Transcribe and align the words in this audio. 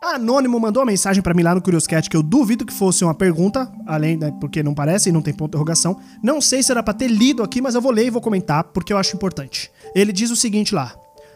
Anônimo 0.00 0.60
mandou 0.60 0.80
uma 0.80 0.92
mensagem 0.92 1.20
para 1.20 1.34
mim 1.34 1.42
lá 1.42 1.54
no 1.54 1.60
Curioscat 1.60 2.08
que 2.08 2.16
eu 2.16 2.22
duvido 2.22 2.64
que 2.64 2.72
fosse 2.72 3.04
uma 3.04 3.14
pergunta, 3.14 3.70
além, 3.84 4.16
né, 4.16 4.32
porque 4.40 4.62
não 4.62 4.72
parece 4.72 5.08
e 5.08 5.12
não 5.12 5.20
tem 5.20 5.34
ponto 5.34 5.50
de 5.50 5.56
interrogação. 5.56 5.98
Não 6.22 6.40
sei 6.40 6.62
se 6.62 6.70
era 6.70 6.82
pra 6.82 6.94
ter 6.94 7.08
lido 7.08 7.42
aqui, 7.42 7.60
mas 7.60 7.74
eu 7.74 7.80
vou 7.80 7.90
ler 7.90 8.06
e 8.06 8.10
vou 8.10 8.22
comentar 8.22 8.62
porque 8.64 8.92
eu 8.92 8.98
acho 8.98 9.16
importante. 9.16 9.70
Ele 9.94 10.12
diz 10.12 10.30
o 10.30 10.36
seguinte 10.36 10.72
lá: 10.72 10.94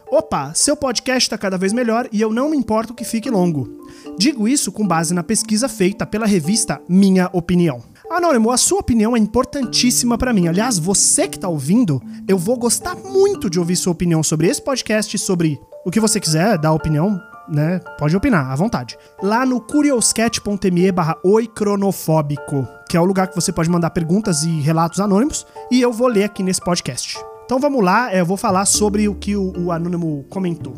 Opa, 0.08 0.52
seu 0.54 0.76
podcast 0.76 1.26
está 1.26 1.36
cada 1.36 1.58
vez 1.58 1.72
melhor 1.72 2.08
e 2.12 2.20
eu 2.20 2.32
não 2.32 2.50
me 2.50 2.56
importo 2.56 2.94
que 2.94 3.04
fique 3.04 3.28
longo. 3.28 3.68
Digo 4.16 4.46
isso 4.46 4.70
com 4.70 4.86
base 4.86 5.12
na 5.12 5.24
pesquisa 5.24 5.68
feita 5.68 6.06
pela 6.06 6.26
revista 6.26 6.80
Minha 6.88 7.28
Opinião. 7.32 7.82
Anônimo, 8.08 8.50
a 8.50 8.58
sua 8.58 8.78
opinião 8.78 9.16
é 9.16 9.18
importantíssima 9.18 10.16
para 10.16 10.32
mim. 10.32 10.46
Aliás, 10.46 10.78
você 10.78 11.26
que 11.26 11.38
tá 11.38 11.48
ouvindo, 11.48 12.00
eu 12.28 12.38
vou 12.38 12.58
gostar 12.58 12.94
muito 12.94 13.50
de 13.50 13.58
ouvir 13.58 13.74
sua 13.74 13.92
opinião 13.92 14.22
sobre 14.22 14.48
esse 14.48 14.62
podcast, 14.62 15.18
sobre 15.18 15.58
o 15.84 15.90
que 15.90 15.98
você 15.98 16.20
quiser 16.20 16.58
dar 16.58 16.72
opinião, 16.72 17.18
né? 17.48 17.80
Pode 17.98 18.16
opinar, 18.16 18.50
à 18.50 18.54
vontade. 18.54 18.96
Lá 19.22 19.44
no 19.44 19.60
curioscat.me 19.60 20.92
barra 20.92 21.16
oicronofóbico, 21.24 22.66
que 22.88 22.96
é 22.96 23.00
o 23.00 23.04
lugar 23.04 23.28
que 23.28 23.34
você 23.34 23.52
pode 23.52 23.70
mandar 23.70 23.90
perguntas 23.90 24.42
e 24.42 24.60
relatos 24.60 25.00
anônimos, 25.00 25.46
e 25.70 25.80
eu 25.80 25.92
vou 25.92 26.08
ler 26.08 26.24
aqui 26.24 26.42
nesse 26.42 26.60
podcast. 26.60 27.18
Então 27.44 27.58
vamos 27.58 27.84
lá, 27.84 28.14
eu 28.14 28.24
vou 28.24 28.36
falar 28.36 28.64
sobre 28.64 29.08
o 29.08 29.14
que 29.14 29.36
o, 29.36 29.52
o 29.58 29.72
anônimo 29.72 30.24
comentou. 30.30 30.74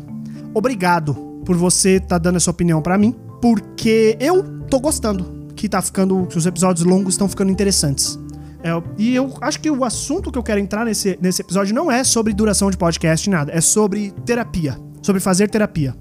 Obrigado 0.53 1.13
por 1.45 1.55
você 1.55 1.97
estar 1.97 2.07
tá 2.07 2.17
dando 2.17 2.37
essa 2.37 2.51
opinião 2.51 2.81
para 2.81 2.97
mim, 2.97 3.15
porque 3.41 4.17
eu 4.19 4.43
tô 4.69 4.79
gostando 4.79 5.45
que 5.55 5.69
tá 5.69 5.81
ficando. 5.81 6.25
que 6.27 6.37
os 6.37 6.45
episódios 6.45 6.85
longos 6.85 7.13
estão 7.13 7.29
ficando 7.29 7.51
interessantes. 7.51 8.19
É, 8.63 8.69
e 8.97 9.15
eu 9.15 9.31
acho 9.41 9.59
que 9.59 9.69
o 9.69 9.83
assunto 9.83 10.31
que 10.31 10.37
eu 10.37 10.43
quero 10.43 10.59
entrar 10.59 10.85
nesse, 10.85 11.17
nesse 11.21 11.41
episódio 11.41 11.73
não 11.73 11.91
é 11.91 12.03
sobre 12.03 12.33
duração 12.33 12.71
de 12.71 12.77
podcast, 12.77 13.29
nada. 13.29 13.51
É 13.53 13.61
sobre 13.61 14.11
terapia. 14.25 14.77
Sobre 15.01 15.21
fazer 15.21 15.47
terapia. 15.49 15.95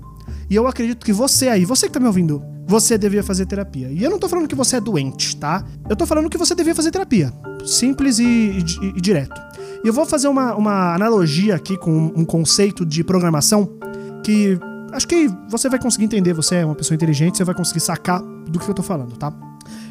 E 0.48 0.55
eu 0.55 0.66
acredito 0.66 1.05
que 1.05 1.12
você 1.12 1.49
aí, 1.49 1.65
você 1.65 1.87
que 1.87 1.93
tá 1.93 2.01
me 2.01 2.07
ouvindo, 2.07 2.43
você 2.66 2.96
devia 2.96 3.23
fazer 3.23 3.46
terapia. 3.46 3.88
E 3.91 4.02
eu 4.02 4.10
não 4.10 4.18
tô 4.18 4.29
falando 4.29 4.49
que 4.49 4.55
você 4.55 4.77
é 4.77 4.80
doente, 4.80 5.37
tá? 5.37 5.65
Eu 5.88 5.96
tô 5.96 6.07
falando 6.07 6.29
que 6.30 6.38
você 6.38 6.55
devia 6.55 6.74
fazer 6.74 6.91
terapia. 6.91 7.32
Simples 7.65 8.18
e, 8.18 8.24
e, 8.24 8.87
e 8.96 9.01
direto. 9.01 9.41
E 9.83 9.88
eu 9.88 9.93
vou 9.93 10.07
fazer 10.07 10.29
uma, 10.29 10.55
uma 10.55 10.95
analogia 10.95 11.55
aqui 11.55 11.77
com 11.77 12.13
um 12.16 12.24
conceito 12.24 12.87
de 12.87 13.05
programação 13.05 13.68
que 14.23 14.59
acho 14.93 15.07
que 15.07 15.29
você 15.51 15.68
vai 15.68 15.79
conseguir 15.79 16.07
entender. 16.07 16.33
Você 16.33 16.57
é 16.57 16.65
uma 16.65 16.74
pessoa 16.74 16.95
inteligente, 16.95 17.37
você 17.37 17.45
vai 17.45 17.55
conseguir 17.55 17.80
sacar 17.80 18.23
do 18.23 18.59
que 18.59 18.68
eu 18.68 18.74
tô 18.74 18.83
falando, 18.83 19.16
tá? 19.16 19.33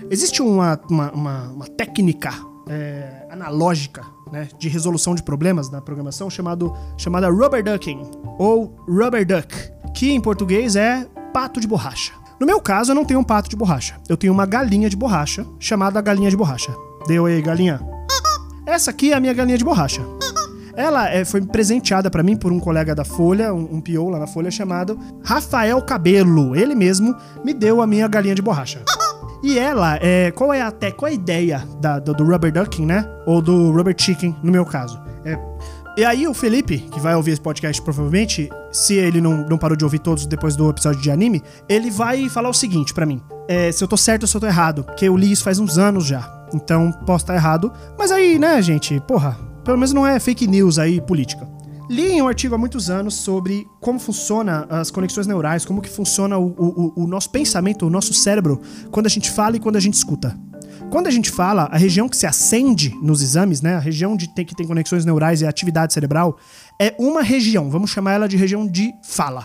Existe 0.10 0.42
uma, 0.42 0.80
uma, 0.90 1.12
uma, 1.12 1.50
uma 1.50 1.68
técnica 1.68 2.32
é, 2.68 3.28
analógica 3.30 4.04
né, 4.32 4.48
de 4.58 4.68
resolução 4.68 5.14
de 5.14 5.22
problemas 5.22 5.70
na 5.70 5.82
programação 5.82 6.30
chamado, 6.30 6.74
chamada 6.98 7.30
rubber 7.30 7.64
ducking, 7.64 8.02
ou 8.40 8.76
rubber 8.88 9.26
duck, 9.26 9.73
que 9.94 10.12
em 10.12 10.20
português 10.20 10.76
é 10.76 11.06
pato 11.34 11.60
de 11.60 11.68
borracha. 11.68 12.14
No 12.40 12.46
meu 12.46 12.60
caso, 12.60 12.92
eu 12.92 12.96
não 12.96 13.06
tenho 13.06 13.20
um 13.20 13.24
pato 13.24 13.50
de 13.50 13.56
borracha. 13.56 13.96
Eu 14.10 14.18
tenho 14.18 14.34
uma 14.34 14.46
galinha 14.46 14.90
de 14.90 14.96
borracha, 14.96 15.46
chamada 15.60 16.02
galinha 16.02 16.30
de 16.30 16.36
borracha. 16.36 16.76
Deu 17.08 17.26
aí, 17.26 17.42
galinha? 17.42 17.80
Essa 18.66 18.92
aqui 18.92 19.12
é 19.12 19.16
a 19.16 19.20
minha 19.20 19.34
galinha 19.34 19.58
de 19.58 19.64
borracha. 19.64 20.02
Ela 20.76 21.10
é, 21.10 21.24
foi 21.24 21.42
presenteada 21.42 22.10
para 22.10 22.24
mim 22.24 22.36
por 22.36 22.52
um 22.52 22.60
colega 22.60 22.96
da 22.96 23.06
Folha, 23.06 23.54
um, 23.54 23.76
um 23.76 23.82
PO 23.82 24.10
lá 24.10 24.20
na 24.20 24.28
Folha, 24.28 24.50
chamado 24.50 24.98
Rafael 25.24 25.82
Cabelo. 25.84 26.56
Ele 26.56 26.74
mesmo 26.74 27.16
me 27.44 27.54
deu 27.54 27.82
a 27.82 27.88
minha 27.88 28.08
galinha 28.08 28.34
de 28.34 28.42
borracha. 28.42 28.82
E 29.44 29.60
ela, 29.60 29.98
é, 30.02 30.32
qual 30.32 30.54
é 30.54 30.62
até 30.62 30.90
qual 30.90 31.10
é 31.10 31.12
a 31.12 31.14
ideia 31.14 31.68
da, 31.82 32.00
do, 32.00 32.14
do, 32.14 32.24
rubber 32.24 32.52
ducking, 32.52 32.86
né? 32.86 33.06
Ou 33.26 33.42
do 33.42 33.72
rubber 33.72 33.94
chicken, 33.96 34.36
no 34.42 34.52
meu 34.52 34.66
caso. 34.66 35.00
É, 35.26 35.38
e 35.96 36.04
aí 36.04 36.28
o 36.28 36.34
Felipe, 36.34 36.80
que 36.80 37.00
vai 37.00 37.16
ouvir 37.16 37.32
esse 37.32 37.42
podcast 37.42 37.82
provavelmente, 37.82 38.50
se 38.72 38.96
ele 38.96 39.22
não, 39.22 39.46
não 39.48 39.58
parou 39.58 39.78
de 39.78 39.84
ouvir 39.84 40.00
todos 40.00 40.26
depois 40.26 40.56
do 40.56 40.70
episódio 40.70 41.00
de 41.02 41.12
anime, 41.12 41.42
ele 41.70 41.92
vai 41.92 42.28
falar 42.30 42.50
o 42.50 42.54
seguinte 42.54 42.94
para 42.94 43.06
mim. 43.06 43.22
É, 43.48 43.72
se 43.72 43.84
eu 43.84 43.88
tô 43.88 43.96
certo 43.96 44.24
ou 44.24 44.28
se 44.28 44.36
eu 44.36 44.42
tô 44.42 44.48
errado. 44.48 44.84
Porque 44.84 45.06
eu 45.06 45.16
li 45.16 45.32
isso 45.32 45.44
faz 45.44 45.60
uns 45.60 45.78
anos 45.78 46.06
já. 46.06 46.48
Então 46.54 46.92
posso 47.06 47.24
estar 47.24 47.36
errado. 47.36 47.72
Mas 47.98 48.12
aí, 48.12 48.40
né, 48.40 48.62
gente, 48.62 49.00
porra, 49.02 49.38
pelo 49.64 49.78
menos 49.78 49.94
não 49.94 50.06
é 50.06 50.20
fake 50.20 50.48
news 50.48 50.80
aí 50.80 51.00
política. 51.00 51.48
Li 51.90 52.22
um 52.22 52.28
artigo 52.28 52.56
há 52.56 52.58
muitos 52.58 52.90
anos 52.90 53.14
sobre 53.14 53.68
como 53.80 54.00
funciona 54.00 54.66
as 54.70 54.90
conexões 54.90 55.28
neurais, 55.28 55.66
como 55.66 55.82
que 55.82 55.90
funciona 55.90 56.38
o, 56.38 56.48
o, 56.48 57.04
o 57.04 57.08
nosso 57.08 57.30
pensamento, 57.30 57.86
o 57.86 57.90
nosso 57.90 58.14
cérebro, 58.14 58.62
quando 58.90 59.06
a 59.06 59.10
gente 59.10 59.30
fala 59.30 59.58
e 59.58 59.60
quando 59.60 59.76
a 59.76 59.80
gente 59.80 59.96
escuta. 59.96 60.36
Quando 60.94 61.08
a 61.08 61.10
gente 61.10 61.32
fala, 61.32 61.64
a 61.72 61.76
região 61.76 62.08
que 62.08 62.16
se 62.16 62.28
acende 62.28 62.96
nos 63.02 63.24
exames, 63.24 63.64
né, 63.64 63.74
a 63.74 63.80
região 63.80 64.16
de 64.16 64.28
ter, 64.28 64.46
que 64.46 64.54
tem 64.54 64.68
conexões 64.68 65.04
neurais 65.04 65.42
e 65.42 65.48
atividade 65.48 65.92
cerebral, 65.92 66.38
é 66.80 66.94
uma 67.00 67.24
região, 67.24 67.68
vamos 67.68 67.90
chamar 67.90 68.12
ela 68.12 68.30
de 68.30 68.38
região 68.38 68.68
de 68.68 68.94
fala. 69.04 69.44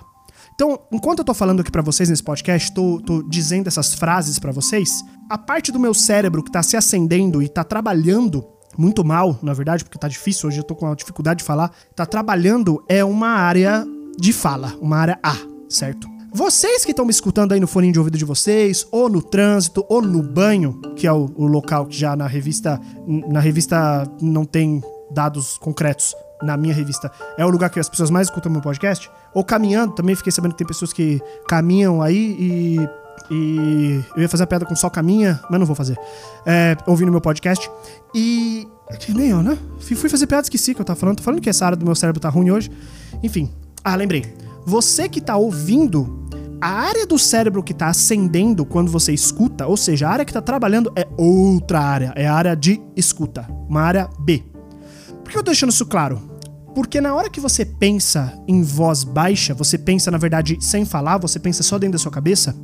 Então, 0.55 0.79
enquanto 0.93 1.21
eu 1.21 1.25
tô 1.25 1.33
falando 1.33 1.61
aqui 1.61 1.73
para 1.73 1.81
vocês 1.81 2.11
nesse 2.11 2.23
podcast, 2.23 2.71
tô, 2.71 3.01
tô 3.01 3.23
dizendo 3.23 3.67
essas 3.67 3.95
frases 3.95 4.39
para 4.39 4.53
vocês, 4.53 5.03
a 5.27 5.39
parte 5.39 5.73
do 5.73 5.81
meu 5.81 5.95
cérebro 5.95 6.43
que 6.43 6.53
tá 6.53 6.63
se 6.63 6.77
acendendo 6.77 7.43
e 7.43 7.49
tá 7.49 7.65
trabalhando 7.65 8.45
muito 8.77 9.03
mal, 9.03 9.39
na 9.43 9.55
verdade, 9.55 9.85
porque 9.85 9.99
tá 9.99 10.07
difícil, 10.07 10.51
hoje 10.51 10.59
eu 10.59 10.65
tô 10.65 10.77
com 10.77 10.85
uma 10.85 10.95
dificuldade 10.95 11.39
de 11.39 11.45
falar, 11.45 11.73
tá 11.97 12.05
trabalhando 12.05 12.85
é 12.87 13.03
uma 13.03 13.31
área 13.31 13.87
de 14.19 14.35
fala, 14.35 14.77
uma 14.83 14.99
área 14.99 15.19
A, 15.23 15.35
certo? 15.67 16.18
Vocês 16.39 16.85
que 16.85 16.93
estão 16.93 17.05
me 17.05 17.11
escutando 17.11 17.51
aí 17.51 17.59
no 17.59 17.67
fone 17.67 17.91
de 17.91 17.99
ouvido 17.99 18.17
de 18.17 18.25
vocês, 18.25 18.87
ou 18.93 19.09
no 19.09 19.21
trânsito, 19.21 19.85
ou 19.89 20.01
no 20.01 20.23
banho, 20.23 20.81
que 20.95 21.05
é 21.05 21.13
o, 21.13 21.29
o 21.35 21.49
local 21.49 21.85
que 21.87 21.99
já 21.99 22.15
na 22.15 22.29
revista 22.29 22.81
na 23.27 23.41
revista 23.41 24.09
não 24.23 24.45
tem 24.45 24.81
dados 25.11 25.59
concretos, 25.59 26.15
na 26.41 26.57
minha 26.57 26.73
revista, 26.73 27.11
é 27.37 27.45
o 27.45 27.51
lugar 27.51 27.71
que 27.71 27.81
as 27.81 27.89
pessoas 27.89 28.09
mais 28.09 28.29
escutam 28.29 28.53
meu 28.53 28.61
podcast, 28.61 29.11
ou 29.35 29.43
caminhando, 29.43 29.97
também 29.97 30.15
fiquei 30.15 30.31
sabendo 30.31 30.53
que 30.53 30.59
tem 30.59 30.67
pessoas 30.67 30.93
que 30.93 31.21
caminham 31.49 32.01
aí 32.01 32.37
e 32.39 32.89
e 33.33 34.01
eu 34.15 34.23
ia 34.23 34.29
fazer 34.29 34.45
a 34.45 34.47
piada 34.47 34.65
com 34.65 34.77
só 34.77 34.89
caminha, 34.89 35.41
mas 35.51 35.59
não 35.59 35.67
vou 35.67 35.75
fazer. 35.75 35.99
É, 36.47 36.77
ouvindo 36.87 37.11
meu 37.11 37.21
podcast. 37.21 37.69
E. 38.15 38.67
Nem 39.09 39.31
eu, 39.31 39.43
né? 39.43 39.59
Fui 39.81 40.09
fazer 40.09 40.27
piada, 40.29 40.45
esqueci 40.45 40.73
que 40.73 40.81
eu 40.81 40.85
tava 40.85 40.99
falando. 40.99 41.17
Tô 41.17 41.25
falando 41.25 41.41
que 41.41 41.51
essa 41.51 41.67
área 41.67 41.77
do 41.77 41.85
meu 41.85 41.97
cérebro 41.97 42.21
tá 42.21 42.29
ruim 42.29 42.53
hoje. 42.53 42.71
Enfim. 43.23 43.51
Ah, 43.85 43.97
lembrei. 43.97 44.48
Você 44.69 45.09
que 45.09 45.19
tá 45.19 45.35
ouvindo, 45.35 46.29
a 46.61 46.69
área 46.69 47.07
do 47.07 47.19
cérebro 47.19 47.63
que 47.63 47.73
tá 47.73 47.87
acendendo 47.87 48.67
quando 48.67 48.91
você 48.91 49.15
escuta, 49.15 49.67
ou 49.67 49.79
seja, 49.79 50.07
a 50.07 50.11
área 50.11 50.25
que 50.27 50.33
tá 50.33 50.43
trabalhando 50.43 50.93
é 50.95 51.09
outra 51.17 51.81
área. 51.81 52.13
É 52.15 52.27
a 52.27 52.35
área 52.35 52.55
de 52.55 52.79
escuta. 52.95 53.49
Uma 53.67 53.81
área 53.81 54.11
B. 54.21 54.45
Por 55.25 55.33
que 55.33 55.39
eu 55.39 55.43
tô 55.43 55.53
deixando 55.53 55.71
isso 55.71 55.87
claro? 55.87 56.21
Porque 56.75 57.01
na 57.01 57.15
hora 57.15 57.31
que 57.31 57.41
você 57.41 57.65
pensa 57.65 58.39
em 58.47 58.63
voz 58.63 59.05
baixa, 59.05 59.55
você 59.55 59.79
pensa, 59.79 60.11
na 60.11 60.19
verdade, 60.19 60.59
sem 60.61 60.85
falar, 60.85 61.17
você 61.17 61.39
pensa 61.39 61.63
só 61.63 61.79
dentro 61.79 61.93
da 61.93 61.99
sua 61.99 62.13
cabeça, 62.13 62.55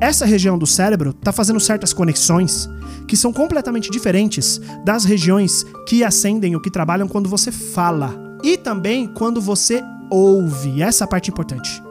essa 0.00 0.26
região 0.26 0.58
do 0.58 0.66
cérebro 0.66 1.10
está 1.10 1.30
fazendo 1.30 1.60
certas 1.60 1.92
conexões 1.92 2.68
que 3.06 3.16
são 3.16 3.32
completamente 3.32 3.92
diferentes 3.92 4.60
das 4.84 5.04
regiões 5.04 5.64
que 5.86 6.02
acendem 6.02 6.56
ou 6.56 6.60
que 6.60 6.68
trabalham 6.68 7.06
quando 7.06 7.28
você 7.28 7.52
fala. 7.52 8.12
E 8.42 8.56
também 8.56 9.06
quando 9.06 9.40
você 9.40 9.80
ouve. 10.10 10.82
Essa 10.82 11.04
é 11.04 11.06
parte 11.06 11.30
importante. 11.30 11.82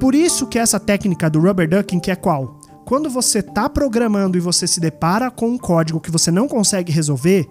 Por 0.00 0.14
isso 0.14 0.46
que 0.46 0.58
essa 0.58 0.78
técnica 0.78 1.28
do 1.28 1.40
rubber 1.40 1.68
ducking, 1.68 2.00
que 2.00 2.10
é 2.10 2.16
qual? 2.16 2.58
Quando 2.84 3.10
você 3.10 3.40
está 3.40 3.68
programando 3.68 4.38
e 4.38 4.40
você 4.40 4.66
se 4.66 4.80
depara 4.80 5.30
com 5.30 5.48
um 5.50 5.58
código 5.58 6.00
que 6.00 6.10
você 6.10 6.30
não 6.30 6.48
consegue 6.48 6.90
resolver, 6.90 7.46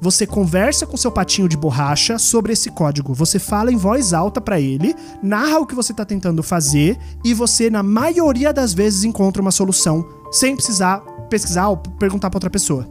você 0.00 0.26
conversa 0.26 0.84
com 0.84 0.96
seu 0.96 1.10
patinho 1.10 1.48
de 1.48 1.56
borracha 1.56 2.18
sobre 2.18 2.52
esse 2.52 2.70
código. 2.70 3.14
Você 3.14 3.38
fala 3.38 3.72
em 3.72 3.76
voz 3.76 4.12
alta 4.12 4.40
para 4.40 4.60
ele, 4.60 4.94
narra 5.22 5.60
o 5.60 5.66
que 5.66 5.74
você 5.74 5.94
tá 5.94 6.04
tentando 6.04 6.42
fazer 6.42 6.98
e 7.24 7.32
você, 7.32 7.70
na 7.70 7.82
maioria 7.82 8.52
das 8.52 8.74
vezes, 8.74 9.04
encontra 9.04 9.40
uma 9.40 9.52
solução 9.52 10.06
sem 10.30 10.56
precisar 10.56 10.98
pesquisar 11.30 11.68
ou 11.68 11.78
perguntar 11.78 12.28
para 12.28 12.36
outra 12.36 12.50
pessoa. 12.50 12.86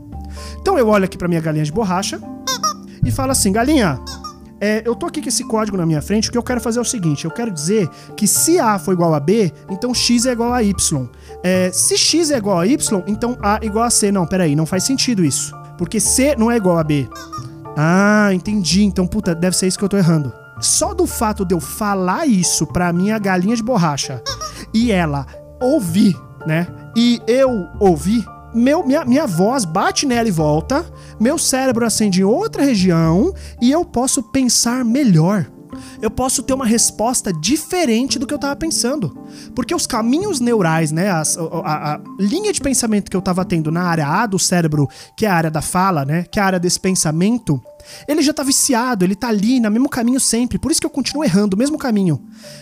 Então 0.59 0.77
eu 0.77 0.87
olho 0.87 1.05
aqui 1.05 1.17
para 1.17 1.27
minha 1.27 1.41
galinha 1.41 1.65
de 1.65 1.71
borracha 1.71 2.19
e 3.05 3.11
falo 3.11 3.31
assim: 3.31 3.51
galinha, 3.51 3.99
é, 4.61 4.83
eu 4.85 4.93
tô 4.95 5.07
aqui 5.07 5.21
com 5.21 5.27
esse 5.27 5.43
código 5.43 5.75
na 5.75 5.87
minha 5.87 6.03
frente, 6.03 6.29
o 6.29 6.31
que 6.31 6.37
eu 6.37 6.43
quero 6.43 6.61
fazer 6.61 6.77
é 6.77 6.81
o 6.83 6.85
seguinte: 6.85 7.25
eu 7.25 7.31
quero 7.31 7.49
dizer 7.49 7.89
que 8.15 8.27
se 8.27 8.59
A 8.59 8.77
for 8.77 8.93
igual 8.93 9.13
a 9.15 9.19
B, 9.19 9.51
então 9.69 9.91
X 9.91 10.27
é 10.27 10.31
igual 10.31 10.53
a 10.53 10.61
Y. 10.61 11.09
É, 11.43 11.71
se 11.73 11.97
X 11.97 12.29
é 12.29 12.37
igual 12.37 12.59
a 12.59 12.67
Y, 12.67 13.03
então 13.07 13.35
A 13.41 13.59
é 13.61 13.65
igual 13.65 13.85
a 13.85 13.89
C. 13.89 14.11
Não, 14.11 14.27
peraí, 14.27 14.55
não 14.55 14.67
faz 14.67 14.83
sentido 14.83 15.25
isso. 15.25 15.59
Porque 15.79 15.99
C 15.99 16.35
não 16.37 16.51
é 16.51 16.57
igual 16.57 16.77
a 16.77 16.83
B. 16.83 17.09
Ah, 17.75 18.29
entendi. 18.33 18.83
Então, 18.83 19.07
puta, 19.07 19.33
deve 19.33 19.57
ser 19.57 19.65
isso 19.65 19.79
que 19.79 19.83
eu 19.83 19.89
tô 19.89 19.97
errando. 19.97 20.31
Só 20.59 20.93
do 20.93 21.07
fato 21.07 21.43
de 21.43 21.55
eu 21.55 21.59
falar 21.59 22.27
isso 22.27 22.67
pra 22.67 22.93
minha 22.93 23.17
galinha 23.17 23.55
de 23.55 23.63
borracha 23.63 24.21
e 24.71 24.91
ela 24.91 25.25
ouvir, 25.59 26.15
né? 26.45 26.67
E 26.95 27.19
eu 27.27 27.67
ouvir, 27.79 28.23
meu, 28.53 28.85
minha, 28.85 29.05
minha 29.05 29.27
voz 29.27 29.65
bate 29.65 30.05
nela 30.05 30.27
e 30.27 30.31
volta, 30.31 30.85
meu 31.19 31.37
cérebro 31.37 31.85
acende 31.85 32.21
em 32.21 32.25
outra 32.25 32.63
região 32.63 33.33
e 33.61 33.71
eu 33.71 33.85
posso 33.85 34.23
pensar 34.23 34.83
melhor 34.83 35.47
eu 36.01 36.09
posso 36.09 36.43
ter 36.43 36.53
uma 36.53 36.65
resposta 36.65 37.31
diferente 37.31 38.19
do 38.19 38.27
que 38.27 38.33
eu 38.33 38.37
estava 38.37 38.55
pensando. 38.55 39.17
Porque 39.55 39.73
os 39.73 39.87
caminhos 39.87 40.39
neurais, 40.39 40.91
né, 40.91 41.09
a, 41.09 41.21
a, 41.63 41.93
a, 41.93 42.01
linha 42.19 42.51
de 42.51 42.59
pensamento 42.59 43.09
que 43.09 43.15
eu 43.15 43.19
estava 43.19 43.45
tendo 43.45 43.71
na 43.71 43.83
área 43.83 44.07
A 44.07 44.25
do 44.25 44.39
cérebro, 44.39 44.87
que 45.15 45.25
é 45.25 45.29
a 45.29 45.33
área 45.35 45.51
da 45.51 45.61
fala, 45.61 46.03
né, 46.05 46.23
que 46.23 46.39
é 46.39 46.41
a 46.41 46.45
área 46.45 46.59
desse 46.59 46.79
pensamento, 46.79 47.61
ele 48.07 48.21
já 48.21 48.33
tá 48.33 48.43
viciado, 48.43 49.05
ele 49.05 49.15
tá 49.15 49.29
ali 49.29 49.59
no 49.59 49.71
mesmo 49.71 49.89
caminho 49.89 50.19
sempre, 50.19 50.59
por 50.59 50.71
isso 50.71 50.81
que 50.81 50.85
eu 50.85 50.91
continuo 50.91 51.23
errando 51.23 51.55
o 51.55 51.59
mesmo 51.59 51.77
caminho. 51.77 52.21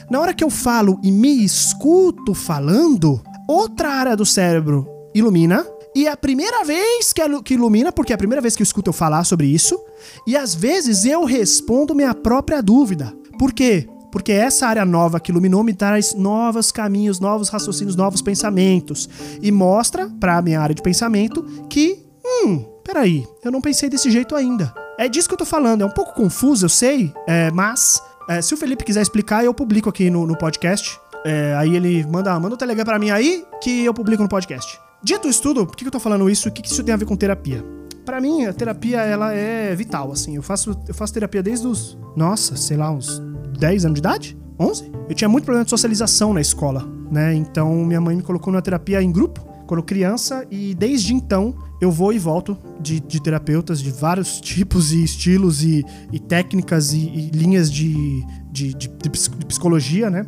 Na 0.09 0.19
hora 0.19 0.33
que 0.33 0.44
eu 0.44 0.50
falo 0.50 1.00
e 1.03 1.12
me 1.12 1.44
escuto 1.44 2.33
falando, 2.33 3.21
outra 3.47 3.89
área 3.89 4.15
do 4.15 4.25
cérebro 4.25 4.88
ilumina. 5.13 5.65
E 5.95 6.07
é 6.07 6.12
a 6.12 6.18
primeira 6.18 6.63
vez 6.63 7.12
que, 7.44 7.53
ilumina, 7.53 7.91
porque 7.91 8.13
é 8.13 8.15
a 8.15 8.18
primeira 8.18 8.41
vez 8.41 8.56
que 8.56 8.62
eu 8.62 8.65
escuto 8.65 8.89
eu 8.89 8.94
falar 8.94 9.24
sobre 9.24 9.47
isso. 9.47 9.80
E 10.25 10.38
às 10.38 10.53
vezes 10.53 11.03
eu 11.03 11.24
respondo 11.25 11.95
minha 11.95 12.13
própria 12.13 12.62
dúvida. 12.62 13.13
Por 13.38 13.51
quê? 13.51 13.88
Porque 14.12 14.31
essa 14.31 14.68
área 14.68 14.86
nova 14.86 15.19
que 15.19 15.31
iluminou 15.31 15.63
me 15.63 15.74
traz 15.74 16.13
novos 16.13 16.71
caminhos, 16.71 17.19
novos 17.19 17.50
raciocínios, 17.50 17.95
novos 17.95 18.21
pensamentos. 18.21 19.09
E 19.41 19.51
mostra 19.51 20.09
para 20.19 20.41
minha 20.41 20.59
área 20.59 20.75
de 20.75 20.81
pensamento 20.81 21.44
que, 21.69 22.06
hum, 22.25 22.65
peraí, 22.83 23.25
eu 23.44 23.51
não 23.51 23.62
pensei 23.62 23.89
desse 23.89 24.09
jeito 24.09 24.36
ainda. 24.36 24.74
É 24.97 25.07
disso 25.07 25.27
que 25.27 25.33
eu 25.33 25.39
tô 25.39 25.45
falando. 25.45 25.81
É 25.81 25.86
um 25.86 25.91
pouco 25.91 26.13
confuso, 26.13 26.65
eu 26.65 26.69
sei, 26.69 27.13
é, 27.27 27.50
mas 27.51 28.01
é, 28.27 28.41
se 28.41 28.53
o 28.53 28.57
Felipe 28.57 28.83
quiser 28.83 29.01
explicar, 29.01 29.44
eu 29.44 29.53
publico 29.53 29.89
aqui 29.89 30.09
no, 30.09 30.25
no 30.25 30.38
podcast. 30.38 31.00
É, 31.25 31.56
aí 31.57 31.75
ele 31.75 32.06
manda, 32.06 32.39
manda 32.39 32.56
um 32.56 32.57
telegram 32.57 32.86
para 32.86 33.00
mim 33.00 33.09
aí 33.09 33.44
que 33.62 33.83
eu 33.86 33.94
publico 33.94 34.21
no 34.21 34.30
podcast. 34.30 34.80
Dito 35.04 35.28
isso 35.28 35.42
tudo, 35.42 35.66
por 35.66 35.75
que 35.75 35.86
eu 35.86 35.92
tô 35.92 36.00
falando 36.00 36.30
isso? 36.30 36.50
O 36.50 36.51
que 36.51 36.66
isso 36.66 36.84
tem 36.84 36.94
a 36.94 36.98
ver 36.98 37.06
com 37.06 37.16
terapia? 37.16 37.63
Para 38.06 38.19
mim, 38.19 38.46
a 38.46 38.54
terapia 38.54 39.01
ela 39.01 39.34
é 39.34 39.74
vital, 39.75 40.12
assim. 40.12 40.36
Eu 40.36 40.42
faço, 40.42 40.78
eu 40.88 40.94
faço 40.94 41.13
terapia 41.13 41.42
desde 41.44 41.68
os, 41.68 41.98
nossa, 42.16 42.56
sei 42.56 42.75
lá, 42.75 42.92
uns 42.92 43.22
10 43.57 43.86
anos 43.86 43.96
de 43.96 44.00
idade? 44.00 44.38
11? 44.60 44.92
Eu 45.07 45.16
tinha 45.16 45.30
muito 45.30 45.46
problema 45.46 45.63
de 45.63 45.69
socialização 45.69 46.34
na 46.34 46.42
escola, 46.42 46.86
né? 47.10 47.34
Então 47.34 47.74
minha 47.86 48.01
mãe 48.01 48.16
me 48.16 48.22
colocou 48.22 48.51
numa 48.51 48.62
terapia 48.62 49.01
em 49.01 49.12
grupo 49.12 49.48
quando 49.66 49.84
criança 49.84 50.46
e 50.50 50.74
desde 50.74 51.13
então 51.13 51.56
eu 51.80 51.92
vou 51.92 52.12
e 52.12 52.19
volto 52.19 52.57
de, 52.81 53.00
de 53.00 53.22
terapeutas 53.22 53.80
de 53.80 53.92
vários 53.92 54.42
tipos 54.42 54.92
e 54.92 55.04
estilos 55.04 55.63
e, 55.63 55.86
e 56.12 56.19
técnicas 56.19 56.92
e, 56.92 56.98
e 56.98 57.30
linhas 57.30 57.72
de, 57.72 58.25
de, 58.51 58.74
de, 58.74 58.88
de, 58.90 59.10
psicologia, 59.46 60.10
né? 60.10 60.25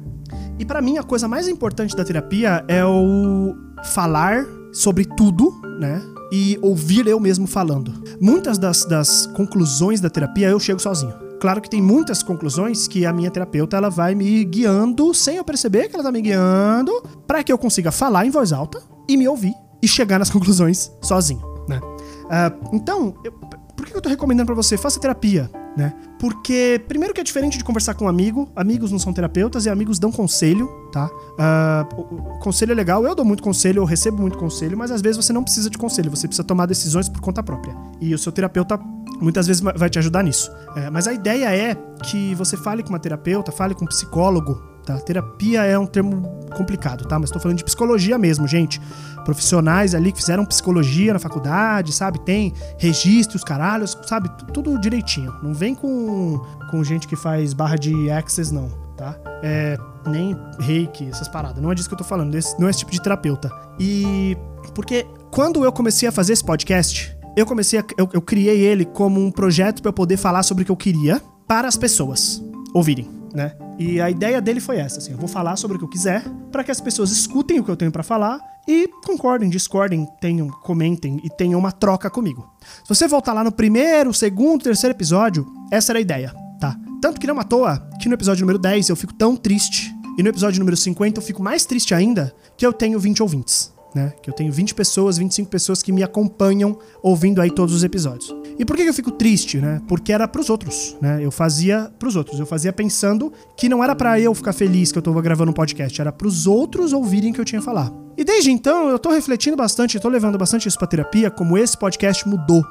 E 0.58 0.64
para 0.64 0.82
mim 0.82 0.98
a 0.98 1.04
coisa 1.04 1.28
mais 1.28 1.48
importante 1.48 1.96
da 1.96 2.06
terapia 2.06 2.64
é 2.68 2.86
o 2.86 3.54
falar 3.84 4.46
sobre 4.72 5.06
tudo, 5.06 5.54
né? 5.80 6.02
E 6.32 6.58
ouvir 6.62 7.08
eu 7.08 7.20
mesmo 7.20 7.46
falando. 7.46 7.94
Muitas 8.20 8.58
das, 8.58 8.86
das 8.86 9.26
conclusões 9.28 10.00
da 10.00 10.10
terapia 10.10 10.50
eu 10.50 10.60
chego 10.60 10.80
sozinho. 10.80 11.14
Claro 11.42 11.60
que 11.60 11.70
tem 11.70 11.82
muitas 11.82 12.22
conclusões 12.22 12.88
que 12.88 13.06
a 13.06 13.12
minha 13.12 13.32
terapeuta 13.32 13.76
ela 13.76 13.90
vai 13.90 14.14
me 14.14 14.46
guiando 14.46 15.14
sem 15.14 15.38
eu 15.38 15.44
perceber 15.44 15.90
que 15.90 15.96
ela 15.96 16.04
tá 16.04 16.12
me 16.12 16.22
guiando 16.22 16.92
para 17.26 17.44
que 17.44 17.52
eu 17.52 17.58
consiga 17.58 17.92
falar 17.92 18.26
em 18.26 18.30
voz 18.30 18.54
alta 18.54 18.82
e 19.10 19.18
me 19.18 19.28
ouvir 19.28 19.54
e 19.82 19.88
chegar 19.88 20.20
nas 20.20 20.30
conclusões 20.32 20.92
sozinho, 21.02 21.42
né? 21.68 21.80
Uh, 21.82 22.76
então, 22.76 23.16
eu, 23.24 23.32
por 23.76 23.86
que 23.88 23.96
eu 23.96 24.02
tô 24.02 24.08
recomendando 24.08 24.46
para 24.46 24.56
você? 24.56 24.78
Faça 24.78 25.00
terapia, 25.00 25.50
né? 25.76 25.94
Porque, 26.20 26.82
primeiro 26.88 27.14
que 27.14 27.22
é 27.22 27.24
diferente 27.24 27.58
de 27.58 27.64
conversar 27.64 27.94
com 27.96 28.06
um 28.06 28.08
amigo, 28.08 28.50
amigos 28.56 28.92
não 28.92 29.00
são 29.00 29.12
terapeutas 29.14 29.66
e 29.66 29.70
amigos 29.70 29.98
dão 29.98 30.12
conselho, 30.12 30.68
tá? 30.92 31.08
Uh, 31.08 32.40
conselho 32.40 32.72
é 32.72 32.76
legal, 32.76 33.06
eu 33.06 33.16
dou 33.16 33.26
muito 33.26 33.42
conselho, 33.42 33.80
eu 33.80 33.86
recebo 33.86 34.22
muito 34.22 34.38
conselho, 34.38 34.78
mas 34.78 34.92
às 34.92 35.02
vezes 35.02 35.24
você 35.24 35.34
não 35.34 35.44
precisa 35.44 35.70
de 35.70 35.78
conselho, 35.78 36.10
você 36.10 36.28
precisa 36.28 36.44
tomar 36.44 36.66
decisões 36.66 37.10
por 37.10 37.22
conta 37.22 37.42
própria. 37.42 37.76
E 38.00 38.14
o 38.14 38.18
seu 38.18 38.32
terapeuta 38.32 38.80
muitas 39.20 39.48
vezes 39.48 39.62
vai 39.62 39.90
te 39.90 40.00
ajudar 40.00 40.24
nisso. 40.24 40.52
É, 40.76 40.90
mas 40.90 41.08
a 41.08 41.14
ideia 41.14 41.56
é 41.56 41.76
que 42.04 42.36
você 42.36 42.58
fale 42.58 42.84
com 42.84 42.90
uma 42.90 43.00
terapeuta, 43.00 43.52
fale 43.52 43.74
com 43.74 43.86
um 43.86 43.88
psicólogo, 43.88 44.71
tá? 44.86 44.98
Terapia 44.98 45.64
é 45.64 45.78
um 45.78 45.86
termo 45.86 46.42
complicado, 46.56 47.06
tá? 47.06 47.18
Mas 47.18 47.32
tô 47.32 47.40
falando 47.40 47.58
de 47.58 47.64
psicologia 47.64 48.18
mesmo, 48.18 48.48
gente. 48.48 48.82
Profissionais 49.24 49.96
ali 49.96 50.12
que 50.12 50.20
fizeram 50.20 50.46
psicologia 50.46 51.14
na 51.14 51.20
faculdade, 51.20 51.94
sabe? 51.94 52.20
Tem 52.20 52.54
registros, 52.78 53.44
caralhos, 53.44 53.98
sabe? 54.06 54.30
Tudo 54.54 54.80
direitinho. 54.80 55.34
Não 55.42 55.54
vem 55.54 55.76
com, 55.76 56.40
com 56.70 56.84
gente 56.84 57.08
que 57.08 57.16
faz 57.16 57.54
barra 57.54 57.76
de 57.76 58.10
access, 58.10 58.54
não, 58.54 58.70
tá? 58.98 59.16
É, 59.44 59.78
nem 60.08 60.38
reiki, 60.60 61.08
essas 61.08 61.28
paradas. 61.28 61.62
Não 61.62 61.72
é 61.72 61.76
disso 61.76 61.88
que 61.88 61.94
eu 61.94 61.98
tô 61.98 62.04
falando, 62.04 62.38
não 62.60 62.68
é 62.68 62.70
esse 62.70 62.80
tipo 62.80 62.92
de 62.92 63.02
terapeuta. 63.02 63.52
E. 63.80 64.38
Porque 64.74 65.06
quando 65.32 65.64
eu 65.64 65.72
comecei 65.72 66.08
a 66.08 66.12
fazer 66.12 66.34
esse 66.34 66.44
podcast, 66.44 67.16
eu 67.36 67.46
comecei 67.46 67.80
a, 67.80 67.86
eu, 67.98 68.10
eu 68.14 68.22
criei 68.22 68.60
ele 68.60 68.86
como 68.86 69.24
um 69.24 69.32
projeto 69.32 69.82
para 69.82 69.90
eu 69.90 69.94
poder 69.94 70.18
falar 70.18 70.44
sobre 70.44 70.64
o 70.64 70.66
que 70.66 70.72
eu 70.72 70.78
queria 70.78 71.22
para 71.48 71.68
as 71.68 71.78
pessoas 71.78 72.44
ouvirem, 72.74 73.08
né? 73.34 73.54
E 73.78 74.00
a 74.00 74.10
ideia 74.10 74.40
dele 74.42 74.60
foi 74.60 74.78
essa, 74.78 75.00
assim, 75.00 75.12
eu 75.12 75.18
vou 75.18 75.28
falar 75.28 75.56
sobre 75.56 75.76
o 75.76 75.80
que 75.80 75.86
eu 75.86 75.90
quiser 75.90 76.24
para 76.52 76.64
que 76.64 76.72
as 76.72 76.80
pessoas 76.80 77.12
escutem 77.12 77.60
o 77.60 77.64
que 77.64 77.72
eu 77.72 77.76
tenho 77.76 77.92
para 77.92 78.04
falar 78.04 78.40
e 78.68 78.88
concordem, 79.06 79.50
discordem, 79.50 80.08
tenham, 80.20 80.48
comentem 80.48 81.20
e 81.24 81.30
tenham 81.30 81.60
uma 81.60 81.72
troca 81.72 82.10
comigo. 82.10 82.48
Se 82.84 82.90
você 82.90 83.08
voltar 83.08 83.34
lá 83.34 83.44
no 83.44 83.52
primeiro, 83.52 84.14
segundo, 84.14 84.64
terceiro 84.64 84.96
episódio, 84.96 85.48
essa 85.72 85.92
era 85.92 86.00
a 86.00 86.02
ideia, 86.02 86.34
tá? 86.60 86.78
Tanto 87.02 87.20
que 87.20 87.26
não 87.26 87.40
à 87.40 87.44
toa 87.44 87.80
que 88.00 88.08
no 88.08 88.14
episódio 88.14 88.42
número 88.42 88.60
10 88.60 88.90
eu 88.90 88.96
fico 88.96 89.14
tão 89.14 89.36
triste 89.36 89.96
e 90.18 90.22
no 90.22 90.30
episódio 90.30 90.60
número 90.60 90.78
50 90.78 91.20
eu 91.20 91.24
fico 91.24 91.42
mais 91.42 91.66
triste 91.66 91.96
ainda 91.96 92.36
que 92.56 92.66
eu 92.66 92.72
tenho 92.72 93.00
20 93.00 93.24
ouvintes 93.24 93.74
né? 93.94 94.14
Que 94.22 94.30
eu 94.30 94.34
tenho 94.34 94.52
20 94.52 94.74
pessoas, 94.74 95.18
25 95.18 95.50
pessoas 95.50 95.84
que 95.84 95.92
me 95.92 96.04
acompanham 96.04 96.78
ouvindo 97.02 97.42
aí 97.42 97.52
todos 97.52 97.74
os 97.74 97.84
episódios. 97.84 98.34
E 98.58 98.66
por 98.66 98.76
que 98.76 98.84
eu 98.84 98.94
fico 98.94 99.12
triste, 99.12 99.58
né? 99.58 99.82
Porque 99.88 100.14
era 100.14 100.28
pros 100.28 100.50
outros, 100.50 100.96
né? 101.02 101.24
Eu 101.24 101.32
fazia 101.32 101.92
pros 101.98 102.16
outros. 102.16 102.40
Eu 102.40 102.46
fazia 102.46 102.72
pensando 102.72 103.32
que 103.58 103.68
não 103.68 103.84
era 103.84 103.96
para 103.96 104.20
eu 104.20 104.34
ficar 104.34 104.54
feliz 104.54 104.92
que 104.92 104.98
eu 104.98 105.02
tava 105.02 105.22
gravando 105.22 105.52
um 105.52 105.54
podcast, 105.54 106.00
era 106.00 106.12
pros 106.12 106.48
outros 106.48 106.94
ouvirem 106.94 107.32
o 107.32 107.34
que 107.34 107.42
eu 107.42 107.46
tinha 107.46 107.60
a 107.60 107.64
falar. 107.64 107.92
E 108.18 108.24
desde 108.24 108.52
então 108.52 108.90
eu 108.90 109.00
tô 109.00 109.10
refletindo 109.10 109.58
bastante, 109.58 110.00
tô 110.00 110.10
levando 110.10 110.38
bastante 110.38 110.68
isso 110.68 110.78
pra 110.78 110.88
terapia, 110.88 111.32
como 111.32 111.58
esse 111.58 111.78
podcast 111.78 112.28
mudou. 112.28 112.64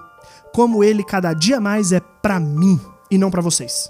Como 0.52 0.82
ele 0.82 1.02
cada 1.05 1.32
dia 1.32 1.61
mais 1.61 1.93
é 1.93 2.00
para 2.00 2.38
mim 2.38 2.78
e 3.11 3.16
não 3.16 3.31
para 3.31 3.43
vocês. 3.43 3.88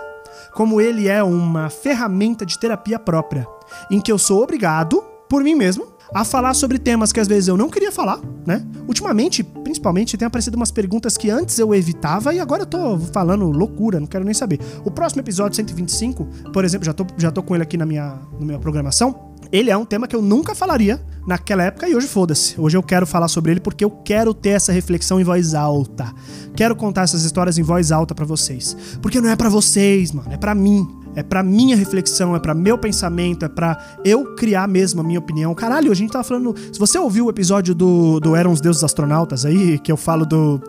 Como 0.54 0.80
ele 0.80 1.08
é 1.08 1.22
uma 1.22 1.68
ferramenta 1.68 2.46
de 2.46 2.58
terapia 2.58 2.98
própria, 2.98 3.46
em 3.90 4.00
que 4.00 4.10
eu 4.10 4.18
sou 4.18 4.42
obrigado, 4.42 5.02
por 5.28 5.44
mim 5.44 5.54
mesmo, 5.54 5.86
a 6.12 6.24
falar 6.24 6.54
sobre 6.54 6.78
temas 6.78 7.12
que 7.12 7.20
às 7.20 7.28
vezes 7.28 7.48
eu 7.48 7.56
não 7.56 7.68
queria 7.68 7.92
falar, 7.92 8.20
né? 8.46 8.64
Ultimamente, 8.86 9.42
principalmente, 9.42 10.16
tem 10.16 10.26
aparecido 10.26 10.56
umas 10.56 10.70
perguntas 10.70 11.16
que 11.16 11.30
antes 11.30 11.58
eu 11.58 11.74
evitava 11.74 12.34
e 12.34 12.40
agora 12.40 12.62
eu 12.62 12.66
tô 12.66 12.98
falando 12.98 13.50
loucura, 13.50 14.00
não 14.00 14.06
quero 14.06 14.24
nem 14.24 14.34
saber. 14.34 14.58
O 14.84 14.90
próximo 14.90 15.22
episódio 15.22 15.56
125, 15.56 16.24
por 16.52 16.64
exemplo, 16.64 16.84
já 16.84 16.92
tô, 16.92 17.06
já 17.16 17.30
tô 17.30 17.42
com 17.42 17.54
ele 17.54 17.62
aqui 17.62 17.76
na 17.76 17.86
minha, 17.86 18.18
na 18.38 18.46
minha 18.46 18.58
programação. 18.58 19.30
Ele 19.52 19.70
é 19.70 19.76
um 19.76 19.84
tema 19.84 20.06
que 20.06 20.14
eu 20.14 20.22
nunca 20.22 20.54
falaria 20.54 21.00
naquela 21.26 21.64
época 21.64 21.88
e 21.88 21.94
hoje 21.94 22.06
foda-se. 22.06 22.60
Hoje 22.60 22.76
eu 22.76 22.82
quero 22.82 23.06
falar 23.06 23.26
sobre 23.26 23.52
ele 23.52 23.60
porque 23.60 23.84
eu 23.84 23.90
quero 23.90 24.32
ter 24.32 24.50
essa 24.50 24.72
reflexão 24.72 25.20
em 25.20 25.24
voz 25.24 25.54
alta. 25.54 26.12
Quero 26.54 26.76
contar 26.76 27.02
essas 27.02 27.24
histórias 27.24 27.58
em 27.58 27.62
voz 27.62 27.90
alta 27.90 28.14
para 28.14 28.24
vocês. 28.24 28.76
Porque 29.02 29.20
não 29.20 29.28
é 29.28 29.34
para 29.34 29.48
vocês, 29.48 30.12
mano, 30.12 30.32
é 30.32 30.36
para 30.36 30.54
mim 30.54 30.99
é 31.14 31.22
para 31.22 31.42
minha 31.42 31.76
reflexão, 31.76 32.36
é 32.36 32.38
para 32.38 32.54
meu 32.54 32.78
pensamento, 32.78 33.44
é 33.44 33.48
para 33.48 33.78
eu 34.04 34.34
criar 34.36 34.68
mesmo 34.68 35.00
a 35.00 35.04
minha 35.04 35.18
opinião. 35.18 35.54
Caralho, 35.54 35.90
a 35.90 35.94
gente 35.94 36.12
tava 36.12 36.24
falando. 36.24 36.54
Se 36.72 36.78
você 36.78 36.98
ouviu 36.98 37.26
o 37.26 37.30
episódio 37.30 37.74
do, 37.74 38.20
do 38.20 38.36
Eram 38.36 38.52
os 38.52 38.60
Deuses 38.60 38.84
Astronautas 38.84 39.44
aí, 39.44 39.78
que 39.78 39.90
eu 39.90 39.96
falo 39.96 40.24
do, 40.24 40.60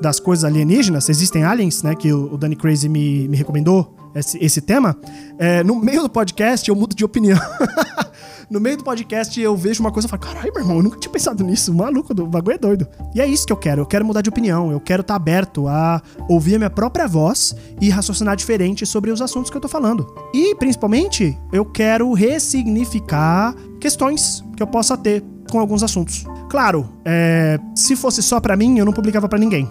das 0.00 0.18
coisas 0.18 0.44
alienígenas, 0.44 1.08
existem 1.08 1.44
aliens, 1.44 1.82
né? 1.82 1.94
Que 1.94 2.12
o, 2.12 2.36
Danny 2.36 2.56
Crazy 2.56 2.88
me, 2.88 3.28
me 3.28 3.36
recomendou 3.36 3.94
esse, 4.14 4.42
esse 4.44 4.60
tema. 4.60 4.96
É, 5.38 5.62
no 5.62 5.76
meio 5.76 6.02
do 6.02 6.10
podcast 6.10 6.68
eu 6.68 6.74
mudo 6.74 6.94
de 6.94 7.04
opinião. 7.04 7.38
no 8.50 8.60
meio 8.60 8.76
do 8.76 8.84
podcast 8.84 9.40
eu 9.40 9.56
vejo 9.56 9.80
uma 9.80 9.90
coisa 9.90 10.06
e 10.06 10.10
falo, 10.10 10.22
caralho, 10.22 10.52
meu 10.52 10.62
irmão, 10.62 10.76
eu 10.76 10.82
nunca 10.82 10.98
tinha 10.98 11.12
pensado 11.12 11.42
nisso. 11.44 11.72
Maluco, 11.74 12.12
o 12.12 12.26
bagulho 12.26 12.54
é 12.54 12.58
doido. 12.58 12.86
E 13.14 13.20
é 13.20 13.26
isso 13.26 13.46
que 13.46 13.52
eu 13.52 13.56
quero. 13.56 13.82
Eu 13.82 13.86
quero 13.86 14.04
mudar 14.04 14.20
de 14.20 14.28
opinião. 14.28 14.70
Eu 14.70 14.80
quero 14.80 15.00
estar 15.00 15.14
tá 15.14 15.16
aberto 15.16 15.66
a 15.68 16.02
ouvir 16.28 16.56
a 16.56 16.58
minha 16.58 16.70
própria 16.70 17.06
voz 17.06 17.54
e 17.80 17.90
raciocinar 17.90 18.36
diferente 18.36 18.86
sobre 18.86 19.10
os 19.10 19.20
assuntos 19.20 19.50
que 19.50 19.56
eu 19.56 19.60
tô 19.60 19.68
falando. 19.68 20.14
E, 20.32 20.54
principalmente, 20.56 21.38
eu 21.52 21.64
quero 21.64 22.12
ressignificar 22.12 23.54
questões 23.80 24.44
que 24.56 24.62
eu 24.62 24.66
possa 24.66 24.96
ter 24.96 25.22
com 25.50 25.58
alguns 25.58 25.82
assuntos. 25.82 26.24
Claro, 26.48 26.88
é, 27.04 27.58
se 27.74 27.96
fosse 27.96 28.22
só 28.22 28.40
para 28.40 28.56
mim, 28.56 28.78
eu 28.78 28.84
não 28.84 28.92
publicava 28.92 29.28
para 29.28 29.38
ninguém. 29.38 29.70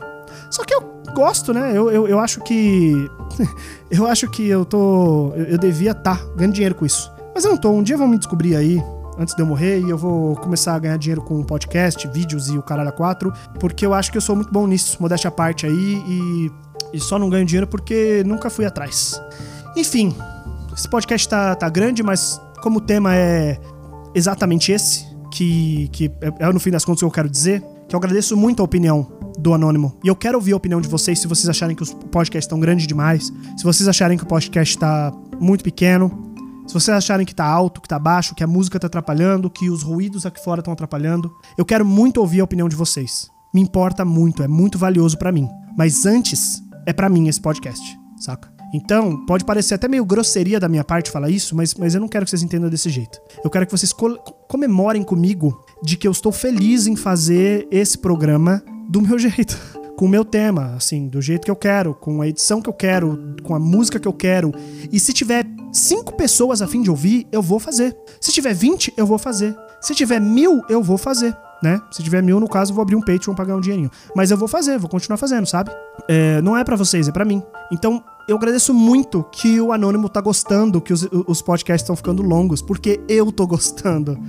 Só 0.50 0.64
que 0.64 0.74
eu 0.74 0.82
gosto, 1.14 1.54
né? 1.54 1.72
Eu, 1.76 1.90
eu, 1.90 2.08
eu 2.08 2.20
acho 2.20 2.42
que. 2.42 3.10
eu 3.90 4.06
acho 4.08 4.30
que 4.30 4.48
eu 4.48 4.66
tô. 4.66 5.32
Eu, 5.36 5.46
eu 5.46 5.58
devia 5.58 5.92
estar 5.92 6.18
tá 6.18 6.26
ganhando 6.36 6.54
dinheiro 6.54 6.76
com 6.76 6.86
isso. 6.86 7.12
Mas 7.34 7.44
eu 7.44 7.52
não 7.52 7.58
tô. 7.58 7.72
Um 7.72 7.84
dia 7.84 7.98
vão 7.98 8.08
me 8.08 8.18
descobrir 8.18 8.56
aí, 8.56 8.82
antes 9.18 9.36
de 9.36 9.42
eu 9.42 9.46
morrer, 9.46 9.80
e 9.80 9.90
eu 9.90 9.98
vou 9.98 10.36
começar 10.36 10.76
a 10.76 10.80
ganhar 10.80 10.98
dinheiro 10.98 11.22
com 11.22 11.44
podcast, 11.44 12.08
vídeos 12.08 12.50
e 12.50 12.58
o 12.58 12.62
caralho 12.62 12.90
a 12.90 12.92
quatro, 12.92 13.34
porque 13.60 13.86
eu 13.86 13.94
acho 13.94 14.12
que 14.12 14.18
eu 14.18 14.22
sou 14.22 14.36
muito 14.36 14.52
bom 14.52 14.68
nisso, 14.68 14.98
modéstia 15.00 15.28
à 15.28 15.32
parte 15.32 15.66
aí, 15.66 16.04
e, 16.08 16.52
e 16.94 17.00
só 17.00 17.18
não 17.18 17.30
ganho 17.30 17.46
dinheiro 17.46 17.68
porque 17.68 18.24
nunca 18.26 18.50
fui 18.50 18.66
atrás. 18.66 19.22
Enfim, 19.76 20.16
esse 20.76 20.88
podcast 20.88 21.28
tá, 21.28 21.56
tá 21.56 21.70
grande, 21.70 22.04
mas 22.04 22.40
como 22.62 22.78
o 22.78 22.82
tema 22.82 23.16
é 23.16 23.60
exatamente 24.14 24.72
esse, 24.72 25.06
que, 25.32 25.90
que 25.92 26.12
é, 26.22 26.46
é 26.48 26.54
no 26.54 26.60
fim 26.60 26.70
das 26.70 26.86
contas 26.86 27.02
o 27.02 27.06
que 27.06 27.06
eu 27.06 27.12
quero 27.12 27.30
dizer, 27.30 27.64
que 27.88 27.96
eu 27.96 27.98
agradeço 27.98 28.38
muito 28.38 28.62
a 28.62 28.66
opinião 28.66 29.12
do 29.38 29.54
Anônimo. 29.54 29.98
E 30.04 30.08
eu 30.08 30.16
quero 30.16 30.38
ouvir 30.38 30.54
a 30.54 30.58
opinião 30.58 30.80
de 30.80 30.88
vocês 30.88 31.20
se 31.20 31.28
vocês 31.28 31.50
acharem 31.50 31.76
que 31.76 31.82
os 31.82 31.94
podcasts 31.94 32.46
estão 32.46 32.60
grandes 32.60 32.86
demais, 32.86 33.34
se 33.58 33.64
vocês 33.64 33.88
acharem 33.88 34.18
que 34.18 34.24
o 34.24 34.28
podcast 34.28 34.76
está 34.76 35.12
muito 35.40 35.64
pequeno, 35.64 36.33
se 36.68 36.74
vocês 36.74 36.90
acharem 36.90 37.26
que 37.26 37.36
tá 37.36 37.46
alto, 37.46 37.82
que 37.82 37.88
tá 37.88 38.00
baixo, 38.00 38.34
que 38.36 38.44
a 38.44 38.48
música 38.48 38.80
tá 38.80 38.88
atrapalhando, 38.88 39.50
que 39.50 39.70
os 39.70 39.84
ruídos 39.84 40.26
aqui 40.26 40.44
fora 40.44 40.62
estão 40.62 40.74
atrapalhando, 40.74 41.32
eu 41.58 41.66
quero 41.66 41.86
muito 41.86 42.20
ouvir 42.20 42.42
a 42.42 42.44
opinião 42.44 42.70
de 42.70 42.76
vocês. 42.76 43.30
Me 43.54 43.62
importa 43.62 44.04
muito, 44.04 44.42
é 44.42 44.48
muito 44.48 44.78
valioso 44.78 45.18
para 45.18 45.32
mim. 45.32 45.48
Mas 45.78 46.06
antes, 46.06 46.64
é 46.86 46.94
para 46.94 47.10
mim 47.10 47.28
esse 47.28 47.42
podcast, 47.42 47.84
saca? 48.18 48.52
Então, 48.74 49.24
pode 49.28 49.46
parecer 49.46 49.76
até 49.76 49.88
meio 49.88 50.04
grosseria 50.04 50.60
da 50.60 50.68
minha 50.68 50.84
parte 50.84 51.12
falar 51.12 51.30
isso, 51.30 51.56
mas, 51.56 51.76
mas 51.76 51.94
eu 51.94 52.02
não 52.02 52.08
quero 52.08 52.26
que 52.26 52.32
vocês 52.32 52.42
entendam 52.42 52.70
desse 52.70 52.90
jeito. 52.90 53.20
Eu 53.44 53.50
quero 53.50 53.68
que 53.68 53.72
vocês 53.72 53.94
co 53.94 54.18
comemorem 54.48 55.04
comigo 55.04 55.64
de 55.84 55.96
que 55.96 56.08
eu 56.08 56.12
estou 56.12 56.32
feliz 56.32 56.88
em 56.88 56.96
fazer 56.96 57.68
esse 57.70 57.98
programa 57.98 58.64
do 58.90 59.00
meu 59.00 59.18
jeito. 59.20 59.56
Com 59.96 60.06
o 60.06 60.10
meu 60.10 60.26
tema, 60.26 60.74
assim, 60.76 61.08
do 61.08 61.22
jeito 61.22 61.46
que 61.46 61.52
eu 61.52 61.56
quero, 61.56 61.94
com 61.94 62.20
a 62.20 62.28
edição 62.28 62.60
que 62.60 62.70
eu 62.70 62.74
quero, 62.74 63.36
com 63.44 63.54
a 63.54 63.60
música 63.60 64.00
que 64.00 64.08
eu 64.08 64.14
quero. 64.14 64.52
E 64.92 65.00
se 65.00 65.14
tiver 65.14 65.46
cinco 65.74 66.14
pessoas 66.14 66.62
a 66.62 66.68
fim 66.68 66.82
de 66.82 66.90
ouvir, 66.90 67.28
eu 67.32 67.42
vou 67.42 67.60
fazer. 67.60 67.98
Se 68.22 68.32
tiver 68.32 68.54
20, 68.54 68.94
eu 68.96 69.06
vou 69.06 69.18
fazer. 69.18 69.56
Se 69.82 69.94
tiver 69.94 70.22
mil, 70.22 70.62
eu 70.70 70.82
vou 70.82 70.98
fazer 70.98 71.36
né? 71.64 71.82
Se 71.90 72.04
tiver 72.04 72.22
mil, 72.22 72.42
no 72.42 72.50
caso, 72.50 72.74
vou 72.74 72.82
abrir 72.82 72.98
um 72.98 73.00
Patreon 73.00 73.34
pra 73.34 73.46
ganhar 73.46 73.58
um 73.58 73.62
dinheirinho. 73.62 73.90
Mas 74.14 74.30
eu 74.30 74.38
vou 74.38 74.50
fazer, 74.50 74.78
vou 74.78 74.90
continuar 74.90 75.16
fazendo, 75.16 75.46
sabe? 75.48 75.72
É, 76.10 76.42
não 76.42 76.58
é 76.58 76.64
para 76.64 76.76
vocês, 76.76 77.08
é 77.08 77.12
para 77.12 77.24
mim. 77.24 77.42
Então, 77.72 78.04
eu 78.28 78.36
agradeço 78.36 78.74
muito 78.74 79.24
que 79.32 79.62
o 79.62 79.72
Anônimo 79.72 80.10
tá 80.10 80.20
gostando, 80.20 80.82
que 80.82 80.92
os, 80.92 81.08
os 81.26 81.42
podcasts 81.42 81.84
estão 81.84 81.96
ficando 81.96 82.22
longos, 82.22 82.62
porque 82.62 83.00
eu 83.08 83.32
tô 83.32 83.48
gostando. 83.48 84.20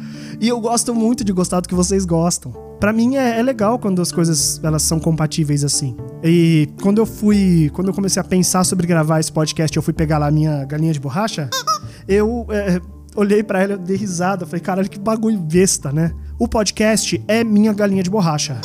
E 0.40 0.48
eu 0.48 0.60
gosto 0.60 0.94
muito 0.94 1.24
de 1.24 1.32
gostar 1.32 1.60
do 1.60 1.68
que 1.68 1.74
vocês 1.74 2.04
gostam. 2.04 2.63
Para 2.80 2.92
mim 2.92 3.16
é, 3.16 3.38
é, 3.38 3.42
legal 3.42 3.78
quando 3.78 4.02
as 4.02 4.12
coisas 4.12 4.60
elas 4.62 4.82
são 4.82 5.00
compatíveis 5.00 5.64
assim. 5.64 5.96
E 6.22 6.68
quando 6.82 6.98
eu 6.98 7.06
fui, 7.06 7.70
quando 7.74 7.88
eu 7.88 7.94
comecei 7.94 8.20
a 8.20 8.24
pensar 8.24 8.64
sobre 8.64 8.86
gravar 8.86 9.20
esse 9.20 9.32
podcast, 9.32 9.76
eu 9.76 9.82
fui 9.82 9.92
pegar 9.92 10.18
lá 10.18 10.26
a 10.26 10.30
minha 10.30 10.64
galinha 10.64 10.92
de 10.92 11.00
borracha, 11.00 11.48
eu 12.06 12.46
é, 12.50 12.80
olhei 13.16 13.42
para 13.42 13.62
ela, 13.62 13.76
dei 13.76 13.96
risada, 13.96 14.46
falei, 14.46 14.60
caralho, 14.60 14.88
que 14.88 14.98
bagulho 14.98 15.38
besta, 15.38 15.92
né? 15.92 16.12
O 16.38 16.48
podcast 16.48 17.22
é 17.28 17.44
minha 17.44 17.72
galinha 17.72 18.02
de 18.02 18.10
borracha. 18.10 18.60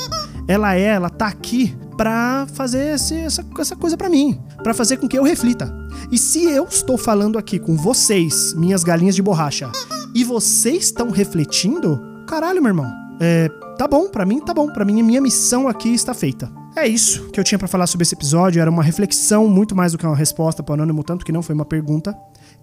Ela 0.48 0.76
é, 0.76 0.86
ela 0.86 1.10
tá 1.10 1.28
aqui 1.28 1.78
pra 1.96 2.48
fazer 2.54 2.96
esse, 2.96 3.14
essa, 3.16 3.46
essa 3.60 3.76
coisa 3.76 3.96
para 3.96 4.10
mim, 4.10 4.40
para 4.64 4.74
fazer 4.74 4.98
com 4.98 5.08
que 5.08 5.18
eu 5.18 5.24
reflita. 5.24 5.72
E 6.12 6.18
se 6.18 6.44
eu 6.46 6.66
estou 6.66 6.98
falando 6.98 7.38
aqui 7.38 7.60
com 7.60 7.76
vocês, 7.76 8.54
minhas 8.56 8.84
galinhas 8.84 9.16
de 9.16 9.22
borracha, 9.22 9.70
e 10.16 10.24
vocês 10.24 10.86
estão 10.86 11.12
refletindo, 11.12 12.02
caralho, 12.28 12.62
meu 12.62 12.70
irmão, 12.70 12.92
é, 13.20 13.50
tá 13.80 13.88
bom, 13.88 14.10
para 14.10 14.26
mim 14.26 14.42
tá 14.42 14.54
bom, 14.54 14.68
para 14.68 14.84
mim 14.84 15.00
a 15.00 15.04
minha 15.06 15.22
missão 15.22 15.66
aqui 15.66 15.94
está 15.94 16.14
feita. 16.14 16.52
É 16.76 16.86
isso 16.86 17.30
que 17.30 17.40
eu 17.40 17.46
tinha 17.46 17.58
para 17.58 17.68
falar 17.68 17.88
sobre 17.88 18.04
esse 18.04 18.14
episódio, 18.14 18.62
era 18.62 18.70
uma 18.70 18.84
reflexão 18.84 19.48
muito 19.48 19.74
mais 19.74 19.94
do 19.94 19.98
que 19.98 20.06
uma 20.06 20.18
resposta 20.18 20.62
para 20.62 20.74
o 20.74 20.76
anônimo, 20.76 21.02
tanto 21.02 21.26
que 21.26 21.32
não 21.32 21.42
foi 21.42 21.56
uma 21.56 21.64
pergunta. 21.64 22.14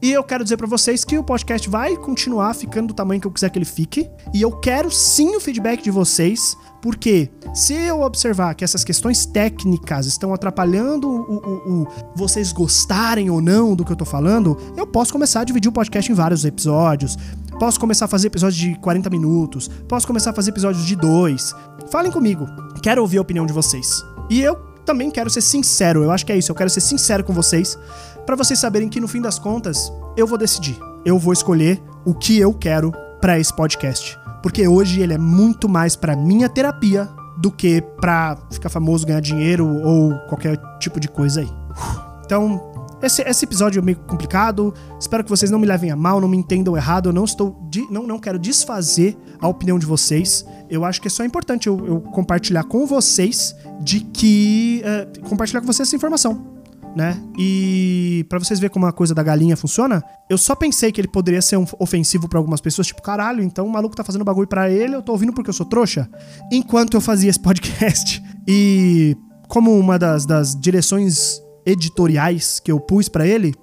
E 0.03 0.13
eu 0.13 0.23
quero 0.23 0.45
dizer 0.45 0.59
para 0.59 0.67
vocês 0.67 1.05
que 1.05 1.17
o 1.17 1.25
podcast 1.25 1.71
vai 1.71 1.97
continuar 1.97 2.53
ficando 2.53 2.89
do 2.89 2.95
tamanho 2.95 3.19
que 3.19 3.27
eu 3.27 3.31
quiser 3.31 3.49
que 3.49 3.59
ele 3.59 3.65
fique. 3.65 4.11
E 4.35 4.43
eu 4.43 4.53
quero 4.53 4.91
sim 4.91 5.35
o 5.35 5.41
feedback 5.41 5.83
de 5.83 5.91
vocês, 5.91 6.55
porque 6.83 7.31
se 7.55 7.73
eu 7.73 8.03
observar 8.03 8.55
que 8.55 8.63
essas 8.63 8.85
questões 8.85 9.25
técnicas 9.25 10.05
estão 10.05 10.35
atrapalhando 10.35 11.09
o, 11.09 11.37
o, 11.37 11.83
o, 11.83 11.89
vocês 12.15 12.53
gostarem 12.53 13.31
ou 13.31 13.41
não 13.41 13.75
do 13.75 13.87
que 13.87 13.93
eu 13.93 13.97
tô 13.97 14.05
falando, 14.05 14.55
eu 14.77 14.87
posso 14.87 15.13
começar 15.13 15.41
a 15.41 15.45
dividir 15.45 15.71
o 15.71 15.73
podcast 15.73 16.13
em 16.13 16.15
vários 16.15 16.45
episódios. 16.45 17.17
Posso 17.59 17.81
começar 17.81 18.05
a 18.05 18.09
fazer 18.09 18.27
episódios 18.27 18.61
de 18.61 18.79
40 18.81 19.09
minutos. 19.09 19.69
Posso 19.89 20.07
começar 20.07 20.31
a 20.31 20.35
fazer 20.35 20.51
episódios 20.51 20.85
de 20.85 20.95
2. 20.95 21.55
Falem 21.91 22.13
comigo. 22.13 22.47
Quero 22.83 23.01
ouvir 23.01 23.17
a 23.17 23.23
opinião 23.23 23.47
de 23.47 23.53
vocês. 23.53 24.05
E 24.29 24.43
eu 24.43 24.57
também 24.85 25.11
quero 25.11 25.31
ser 25.31 25.41
sincero. 25.41 26.03
Eu 26.03 26.11
acho 26.11 26.27
que 26.27 26.33
é 26.33 26.37
isso. 26.37 26.53
Eu 26.53 26.57
quero 26.57 26.69
ser 26.69 26.81
sincero 26.81 27.25
com 27.25 27.33
vocês 27.33 27.79
para 28.27 28.37
vocês 28.37 28.59
saberem 28.59 28.89
que 28.89 29.01
no 29.01 29.09
fim 29.09 29.23
das 29.23 29.39
contas 29.39 29.91
eu 30.17 30.27
vou 30.27 30.37
decidir. 30.37 30.79
Eu 31.05 31.19
vou 31.19 31.33
escolher 31.33 31.83
o 32.05 32.13
que 32.13 32.39
eu 32.39 32.53
quero 32.53 32.93
para 33.21 33.39
esse 33.39 33.55
podcast, 33.55 34.19
porque 34.43 34.69
hoje 34.69 35.01
ele 35.01 35.15
é 35.15 35.19
muito 35.19 35.69
mais 35.69 35.97
para 35.97 36.15
minha 36.15 36.49
terapia 36.49 37.09
do 37.39 37.51
que 37.51 37.81
para 38.01 38.37
ficar 38.51 38.69
famoso, 38.69 39.07
ganhar 39.07 39.21
dinheiro 39.21 39.67
ou 39.83 40.19
qualquer 40.29 40.59
tipo 40.79 41.01
de 41.01 41.09
coisa 41.09 41.41
aí. 41.41 41.51
Então, 42.25 42.76
esse, 43.03 43.23
esse, 43.23 43.45
episódio 43.45 43.79
é 43.79 43.83
meio 43.83 43.99
complicado. 43.99 44.73
Espero 44.99 45.23
que 45.23 45.31
vocês 45.31 45.51
não 45.51 45.59
me 45.59 45.67
levem 45.67 45.91
a 45.91 45.97
mal, 45.97 46.21
não 46.21 46.29
me 46.29 46.37
entendam 46.37 46.77
errado. 46.77 47.09
Eu 47.09 47.13
não 47.13 47.25
estou. 47.25 47.57
não, 47.91 48.07
não 48.07 48.19
quero 48.19 48.39
desfazer 48.39 49.17
a 49.41 49.49
opinião 49.49 49.79
de 49.79 49.87
vocês. 49.87 50.45
Eu 50.69 50.85
acho 50.85 51.01
que 51.01 51.09
é 51.09 51.11
só 51.11 51.25
importante 51.25 51.67
eu, 51.67 51.87
eu 51.87 52.01
compartilhar 52.01 52.65
com 52.65 52.87
vocês 52.87 53.55
de 53.81 54.01
que. 54.01 54.83
Uh, 54.85 55.29
compartilhar 55.29 55.61
com 55.61 55.67
vocês 55.67 55.89
essa 55.89 55.97
informação 55.97 56.57
né? 56.97 57.23
E 57.39 58.25
para 58.27 58.39
vocês 58.39 58.59
verem 58.59 58.73
como 58.73 58.87
a 58.87 58.93
coisa 58.93 59.15
da 59.15 59.23
galinha 59.23 59.55
funciona, 59.55 60.03
eu 60.31 60.39
só 60.39 60.55
pensei 60.55 60.91
que 60.91 60.99
ele 60.99 61.09
poderia 61.09 61.43
ser 61.43 61.59
um 61.59 61.67
ofensivo 61.79 62.27
para 62.27 62.39
algumas 62.39 62.59
pessoas, 62.59 62.87
tipo, 62.87 63.03
caralho, 63.03 63.43
então 63.43 63.67
o 63.67 63.71
maluco 63.71 63.95
tá 63.95 64.03
fazendo 64.03 64.25
bagulho 64.25 64.49
para 64.49 64.71
ele, 64.71 64.97
eu 64.97 65.03
tô 65.03 65.13
ouvindo 65.13 65.31
porque 65.35 65.51
eu 65.51 65.55
sou 65.55 65.67
trouxa. 65.67 66.09
Enquanto 66.51 66.95
eu 66.95 67.01
fazia 67.03 67.29
esse 67.29 67.39
podcast. 67.39 68.25
E 68.49 69.15
como 69.47 69.79
uma 69.79 69.99
das, 69.99 70.25
das 70.25 70.59
direções 70.59 71.43
editoriais 71.67 72.61
que 72.61 72.71
eu 72.71 72.79
pus 72.79 73.09
para 73.09 73.27
ele, 73.27 73.55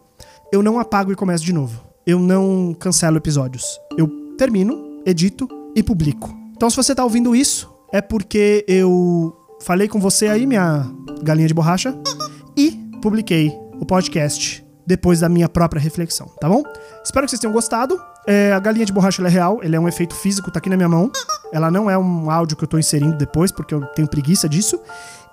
eu 0.52 0.62
não 0.62 0.78
apago 0.78 1.12
e 1.12 1.16
começo 1.16 1.44
de 1.44 1.54
novo. 1.54 1.82
Eu 2.06 2.20
não 2.20 2.76
cancelo 2.78 3.18
episódios. 3.18 3.80
Eu 3.98 4.08
termino, 4.38 5.02
edito 5.06 5.48
e 5.76 5.82
publico. 5.82 6.36
Então 6.56 6.70
se 6.70 6.76
você 6.76 6.94
tá 6.94 7.04
ouvindo 7.04 7.36
isso, 7.36 7.74
é 7.92 8.02
porque 8.02 8.66
eu 8.68 9.36
falei 9.62 9.88
com 9.88 10.00
você 10.00 10.28
aí, 10.28 10.46
minha 10.46 10.86
galinha 11.24 11.48
de 11.48 11.54
borracha, 11.54 11.98
e 12.58 12.72
publiquei 13.02 13.52
o 13.80 13.86
podcast 13.86 14.64
depois 14.86 15.22
da 15.22 15.30
minha 15.30 15.48
própria 15.48 15.82
reflexão, 15.82 16.28
tá 16.42 16.50
bom? 16.50 16.62
Espero 17.04 17.26
que 17.26 17.32
vocês 17.32 17.40
tenham 17.40 17.54
gostado. 17.54 18.00
É, 18.28 18.52
a 18.52 18.60
galinha 18.60 18.86
de 18.86 18.92
borracha 18.92 19.26
é 19.26 19.30
real, 19.30 19.60
ele 19.64 19.76
é 19.76 19.80
um 19.80 19.88
efeito 19.88 20.14
físico, 20.14 20.52
tá 20.52 20.60
aqui 20.60 20.70
na 20.70 20.76
minha 20.76 20.90
mão. 20.90 21.10
Ela 21.52 21.72
não 21.72 21.90
é 21.90 21.98
um 21.98 22.30
áudio 22.30 22.58
que 22.58 22.64
eu 22.64 22.68
tô 22.68 22.78
inserindo 22.78 23.18
depois, 23.18 23.52
porque 23.52 23.74
eu 23.74 23.82
tenho 23.88 24.08
preguiça 24.08 24.48
disso. 24.50 24.80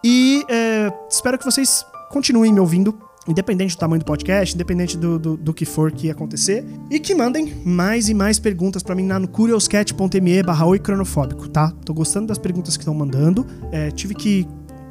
E 0.05 0.45
é, 0.49 0.93
espero 1.09 1.37
que 1.39 1.45
vocês 1.45 1.85
continuem 2.11 2.53
me 2.53 2.61
ouvindo, 2.61 2.99
independente 3.27 3.77
do 3.77 3.79
tamanho 3.79 4.01
do 4.01 4.05
podcast, 4.05 4.55
independente 4.55 4.99
do, 4.99 5.19
do, 5.19 5.37
do 5.37 5.55
que 5.55 5.65
for 5.65 5.93
que 5.93 6.11
acontecer. 6.11 6.65
E 6.91 6.99
que 6.99 7.15
mandem 7.15 7.55
mais 7.65 8.09
e 8.09 8.15
mais 8.15 8.39
perguntas 8.39 8.83
para 8.83 8.95
mim 8.95 9.07
lá 9.07 9.19
no 9.19 9.29
curioscat.me 9.29 10.43
barra 10.43 10.79
cronofóbico, 10.79 11.49
tá? 11.49 11.73
Tô 11.85 11.95
gostando 11.95 12.27
das 12.27 12.39
perguntas 12.39 12.77
que 12.77 12.83
estão 12.83 12.93
mandando. 12.93 13.47
É, 13.71 13.91
tive 13.93 14.15
que 14.15 14.47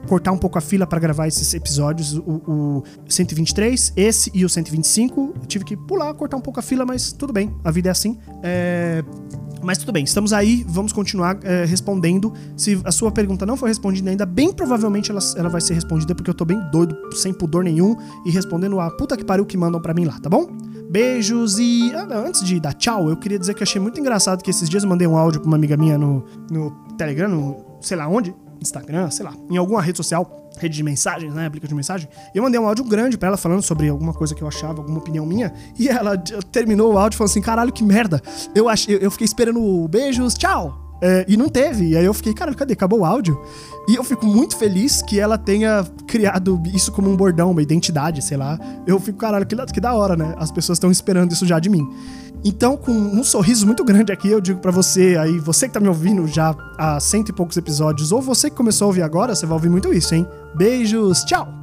cortar 0.09 0.31
um 0.31 0.37
pouco 0.37 0.57
a 0.57 0.61
fila 0.61 0.87
para 0.87 0.99
gravar 0.99 1.27
esses 1.27 1.53
episódios, 1.53 2.15
o, 2.15 2.41
o 2.47 2.83
123, 3.07 3.93
esse 3.95 4.31
e 4.33 4.43
o 4.43 4.49
125. 4.49 5.35
Eu 5.39 5.45
tive 5.45 5.63
que 5.63 5.77
pular, 5.77 6.11
cortar 6.15 6.35
um 6.35 6.41
pouco 6.41 6.59
a 6.59 6.63
fila, 6.63 6.83
mas 6.83 7.13
tudo 7.13 7.31
bem, 7.31 7.55
a 7.63 7.69
vida 7.69 7.89
é 7.89 7.91
assim. 7.91 8.17
É... 8.41 9.03
Mas 9.61 9.77
tudo 9.77 9.91
bem, 9.91 10.03
estamos 10.05 10.33
aí, 10.33 10.65
vamos 10.67 10.91
continuar 10.91 11.37
é, 11.43 11.65
respondendo. 11.65 12.33
Se 12.57 12.81
a 12.85 12.91
sua 12.91 13.11
pergunta 13.11 13.45
não 13.45 13.55
for 13.55 13.67
respondida 13.67 14.09
ainda, 14.09 14.25
bem 14.25 14.51
provavelmente 14.51 15.11
ela, 15.11 15.19
ela 15.35 15.49
vai 15.49 15.61
ser 15.61 15.75
respondida, 15.75 16.15
porque 16.15 16.29
eu 16.29 16.33
tô 16.33 16.45
bem 16.45 16.59
doido, 16.71 16.97
sem 17.13 17.31
pudor 17.31 17.63
nenhum, 17.63 17.95
e 18.25 18.31
respondendo 18.31 18.79
a 18.79 18.89
puta 18.89 19.15
que 19.15 19.23
pariu 19.23 19.45
que 19.45 19.57
mandam 19.57 19.79
para 19.79 19.93
mim 19.93 20.05
lá, 20.05 20.17
tá 20.19 20.29
bom? 20.29 20.47
Beijos 20.89 21.59
e. 21.59 21.91
Ah, 21.93 22.07
antes 22.25 22.43
de 22.43 22.59
dar 22.59 22.73
tchau, 22.73 23.09
eu 23.09 23.17
queria 23.17 23.37
dizer 23.37 23.53
que 23.53 23.61
achei 23.61 23.79
muito 23.79 23.99
engraçado 23.99 24.41
que 24.41 24.49
esses 24.49 24.67
dias 24.69 24.81
eu 24.81 24.89
mandei 24.89 25.05
um 25.05 25.15
áudio 25.15 25.41
pra 25.41 25.47
uma 25.47 25.57
amiga 25.57 25.77
minha 25.77 25.97
no, 25.97 26.25
no 26.49 26.71
Telegram, 26.97 27.27
no, 27.27 27.57
sei 27.81 27.97
lá 27.97 28.07
onde, 28.07 28.33
Instagram, 28.61 29.09
sei 29.09 29.25
lá, 29.25 29.33
em 29.49 29.57
alguma 29.57 29.81
rede 29.81 29.97
social, 29.97 30.49
rede 30.57 30.75
de 30.75 30.83
mensagens, 30.83 31.33
né, 31.33 31.45
aplicativo 31.45 31.69
de 31.69 31.75
mensagem, 31.75 32.09
eu 32.33 32.43
mandei 32.43 32.59
um 32.59 32.67
áudio 32.67 32.83
grande 32.83 33.17
para 33.17 33.29
ela 33.29 33.37
falando 33.37 33.61
sobre 33.61 33.87
alguma 33.87 34.13
coisa 34.13 34.35
que 34.35 34.41
eu 34.41 34.47
achava, 34.47 34.79
alguma 34.81 34.99
opinião 34.99 35.25
minha, 35.25 35.53
e 35.77 35.87
ela 35.87 36.17
terminou 36.51 36.93
o 36.93 36.97
áudio 36.97 37.17
falando 37.17 37.31
assim, 37.31 37.41
caralho, 37.41 37.71
que 37.71 37.83
merda. 37.83 38.21
Eu 38.53 38.67
achei, 38.67 38.97
eu 38.99 39.11
fiquei 39.11 39.25
esperando 39.25 39.87
beijos, 39.87 40.33
tchau. 40.33 40.88
É, 41.01 41.25
e 41.27 41.37
não 41.37 41.49
teve. 41.49 41.89
E 41.89 41.97
aí 41.97 42.05
eu 42.05 42.13
fiquei, 42.13 42.33
cara, 42.33 42.53
cadê? 42.53 42.73
Acabou 42.73 42.99
o 42.99 43.05
áudio? 43.05 43.39
E 43.87 43.95
eu 43.95 44.03
fico 44.03 44.25
muito 44.25 44.57
feliz 44.57 45.01
que 45.01 45.19
ela 45.19 45.37
tenha 45.37 45.85
criado 46.07 46.61
isso 46.73 46.91
como 46.91 47.09
um 47.09 47.15
bordão, 47.15 47.51
uma 47.51 47.61
identidade, 47.61 48.21
sei 48.21 48.37
lá. 48.37 48.59
Eu 48.85 48.99
fico, 48.99 49.17
caralho, 49.17 49.45
que, 49.45 49.55
que 49.73 49.81
da 49.81 49.93
hora, 49.93 50.15
né? 50.15 50.35
As 50.37 50.51
pessoas 50.51 50.77
estão 50.77 50.91
esperando 50.91 51.31
isso 51.31 51.45
já 51.45 51.59
de 51.59 51.69
mim. 51.69 51.87
Então, 52.43 52.77
com 52.77 52.91
um 52.91 53.23
sorriso 53.23 53.65
muito 53.65 53.83
grande 53.83 54.11
aqui, 54.11 54.29
eu 54.29 54.39
digo 54.39 54.59
para 54.59 54.71
você 54.71 55.17
aí, 55.19 55.39
você 55.39 55.67
que 55.67 55.73
tá 55.73 55.79
me 55.79 55.89
ouvindo 55.89 56.25
já 56.27 56.55
há 56.77 56.99
cento 56.99 57.29
e 57.29 57.33
poucos 57.33 57.57
episódios, 57.57 58.11
ou 58.11 58.21
você 58.21 58.49
que 58.49 58.55
começou 58.55 58.85
a 58.85 58.87
ouvir 58.87 59.01
agora, 59.01 59.35
você 59.35 59.45
vai 59.45 59.55
ouvir 59.55 59.69
muito 59.69 59.93
isso, 59.93 60.15
hein? 60.15 60.25
Beijos, 60.55 61.23
tchau! 61.25 61.58